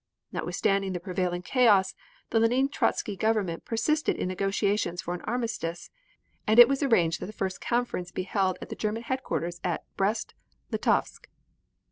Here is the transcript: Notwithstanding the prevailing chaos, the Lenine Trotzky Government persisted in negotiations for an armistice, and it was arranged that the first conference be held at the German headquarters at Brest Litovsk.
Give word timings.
Notwithstanding 0.31 0.93
the 0.93 0.99
prevailing 0.99 1.43
chaos, 1.43 1.93
the 2.31 2.39
Lenine 2.39 2.69
Trotzky 2.69 3.15
Government 3.15 3.65
persisted 3.65 4.15
in 4.15 4.29
negotiations 4.29 4.99
for 4.99 5.13
an 5.13 5.21
armistice, 5.25 5.91
and 6.47 6.57
it 6.57 6.67
was 6.67 6.81
arranged 6.81 7.19
that 7.19 7.27
the 7.27 7.31
first 7.33 7.61
conference 7.61 8.09
be 8.09 8.23
held 8.23 8.57
at 8.63 8.69
the 8.69 8.75
German 8.75 9.03
headquarters 9.03 9.61
at 9.63 9.83
Brest 9.97 10.33
Litovsk. 10.71 11.29